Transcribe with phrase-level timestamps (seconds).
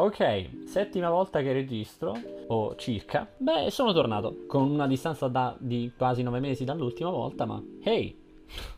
[0.00, 2.16] Ok, settima volta che registro,
[2.46, 3.28] o circa.
[3.36, 8.16] Beh, sono tornato, con una distanza da, di quasi nove mesi dall'ultima volta, ma hey,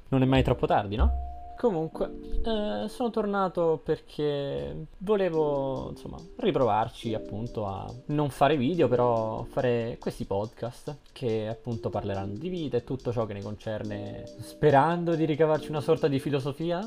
[0.08, 1.28] non è mai troppo tardi, no?
[1.58, 9.98] Comunque, eh, sono tornato perché volevo, insomma, riprovarci appunto a non fare video, però fare
[10.00, 15.26] questi podcast che appunto parleranno di vita e tutto ciò che ne concerne, sperando di
[15.26, 16.80] ricavarci una sorta di filosofia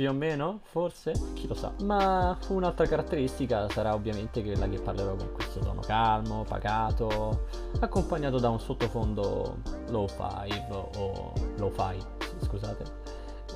[0.00, 1.74] più o meno, forse, chi lo sa.
[1.82, 7.44] Ma un'altra caratteristica sarà ovviamente quella che parlerò con questo tono calmo, pacato,
[7.80, 9.58] accompagnato da un sottofondo
[9.90, 12.02] low fi o low fi,
[12.46, 12.84] scusate,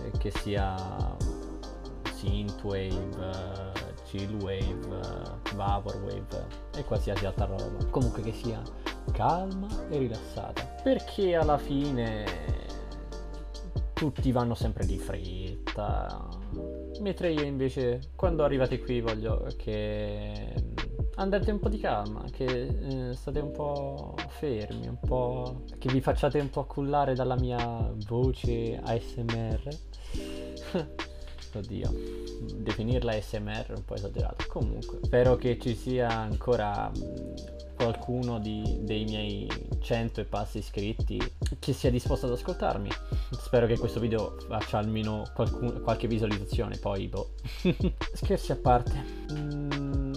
[0.03, 1.17] eh, che sia
[2.13, 2.93] synthwave,
[4.05, 4.81] chillwave,
[5.55, 7.87] vaporwave e qualsiasi altra roba.
[7.89, 8.61] Comunque che sia
[9.13, 10.63] calma e rilassata.
[10.83, 12.75] Perché alla fine
[13.95, 16.34] tutti vanno sempre di fretta.
[17.01, 20.55] Mentre io invece, quando arrivate qui, voglio che
[21.17, 25.63] andate un po' di calma, che eh, state un po' fermi, un po'.
[25.79, 29.69] che vi facciate un po' accullare dalla mia voce ASMR.
[31.55, 31.93] Oddio,
[32.57, 34.45] definirla ASMR è un po' esagerato.
[34.49, 36.91] Comunque, spero che ci sia ancora
[37.75, 39.49] qualcuno di, dei miei
[39.81, 41.21] 100 e passi iscritti
[41.59, 42.91] che sia disposto ad ascoltarmi.
[43.31, 47.31] Spero che questo video faccia almeno qualcun, qualche visualizzazione, poi boh.
[48.15, 49.05] Scherzi a parte.
[49.33, 50.13] Mm,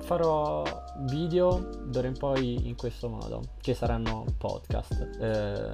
[0.00, 0.64] farò
[1.10, 5.18] video d'ora in poi in questo modo, che saranno podcast.
[5.20, 5.72] Eh,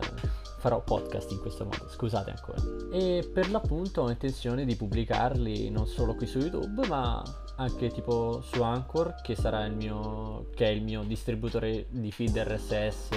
[0.59, 2.63] farò podcast in questo modo, scusate ancora.
[2.93, 7.23] E per l'appunto ho intenzione di pubblicarli non solo qui su YouTube, ma
[7.57, 12.37] anche tipo su Anchor, che sarà il mio che è il mio distributore di feed
[12.37, 13.09] RSS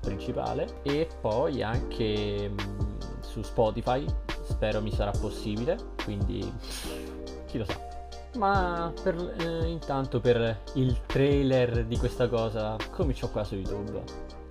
[0.00, 4.04] principale e poi anche mh, mm, su Spotify,
[4.42, 6.40] spero mi sarà possibile, quindi
[7.46, 7.88] chi lo sa.
[8.36, 14.02] Ma per, eh, intanto per il trailer di questa cosa comincio qua su YouTube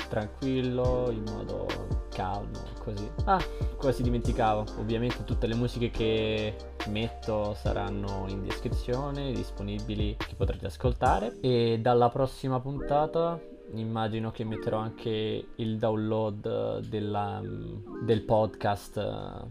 [0.09, 1.67] tranquillo, in modo
[2.09, 3.09] calmo, così.
[3.25, 3.41] Ah,
[3.77, 6.55] quasi dimenticavo, ovviamente tutte le musiche che
[6.89, 11.37] metto saranno in descrizione, disponibili, che potrete ascoltare.
[11.39, 13.39] E dalla prossima puntata
[13.73, 17.39] immagino che metterò anche il download della,
[18.03, 19.47] del podcast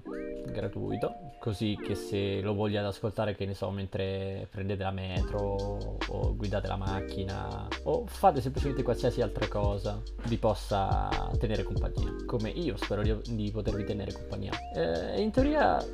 [0.51, 6.37] gratuito così che se lo vogliate ascoltare che ne so mentre prendete la metro o
[6.37, 12.77] guidate la macchina o fate semplicemente qualsiasi altra cosa vi possa tenere compagnia come io
[12.77, 14.53] spero di, di potervi tenere compagnia.
[14.75, 15.85] Eh, in teoria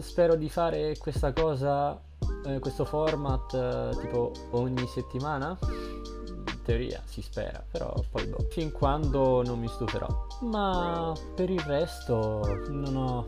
[0.00, 2.00] spero di fare questa cosa
[2.44, 5.58] eh, questo format eh, tipo ogni settimana?
[6.64, 10.06] Teoria si spera, però poi boh, fin quando non mi stuferò.
[10.42, 13.24] Ma per il resto non ho...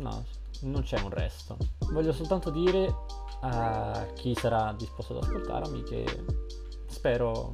[0.00, 0.24] no,
[0.62, 1.56] non c'è un resto.
[1.92, 2.94] Voglio soltanto dire
[3.42, 6.04] a chi sarà disposto ad ascoltarmi che
[6.86, 7.52] spero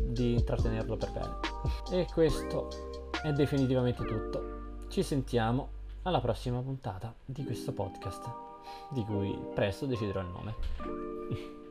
[0.00, 1.38] di intrattenerlo per bene.
[1.90, 2.68] E questo
[3.22, 4.84] è definitivamente tutto.
[4.88, 5.70] Ci sentiamo
[6.02, 8.30] alla prossima puntata di questo podcast,
[8.90, 11.65] di cui presto deciderò il nome.